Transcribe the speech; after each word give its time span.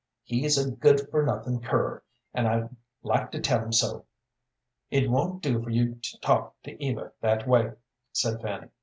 He's 0.23 0.57
a 0.57 0.71
good 0.71 1.11
for 1.11 1.21
nothing 1.23 1.59
cur, 1.61 2.01
an' 2.33 2.47
I'd 2.47 2.75
like 3.03 3.31
to 3.33 3.39
tell 3.39 3.59
him 3.63 3.71
so." 3.71 4.05
"It 4.89 5.11
won't 5.11 5.43
do 5.43 5.61
for 5.61 5.69
you 5.69 5.93
to 5.93 6.19
talk 6.21 6.59
to 6.63 6.83
Eva 6.83 7.11
that 7.21 7.47
way," 7.47 7.73
said 8.11 8.41
Fanny. 8.41 8.69